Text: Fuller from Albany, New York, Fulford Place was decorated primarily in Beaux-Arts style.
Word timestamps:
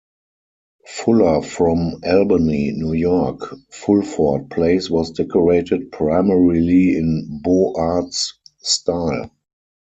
Fuller 0.87 1.43
from 1.43 2.01
Albany, 2.03 2.71
New 2.71 2.93
York, 2.93 3.53
Fulford 3.69 4.49
Place 4.49 4.89
was 4.89 5.11
decorated 5.11 5.91
primarily 5.91 6.97
in 6.97 7.39
Beaux-Arts 7.43 8.39
style. 8.57 9.29